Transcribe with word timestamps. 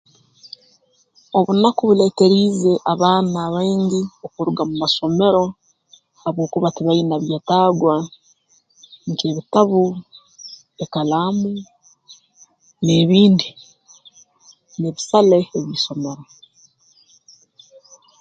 Obunaku 1.37 1.81
buleeteriize 1.87 2.73
abaana 2.91 3.37
abaingi 3.47 4.01
okuruga 4.25 4.61
mu 4.69 4.75
masomero 4.83 5.43
habwokuba 6.21 6.67
tibaine 6.75 7.15
byetagwa 7.23 7.95
nk'ebitabu 9.09 9.83
ekalaamu 10.83 11.51
n'ebindi 12.83 13.49
n'ebisale 14.79 15.39
eb'isomero 15.59 16.23